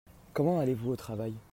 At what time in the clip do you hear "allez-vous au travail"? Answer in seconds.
0.59-1.35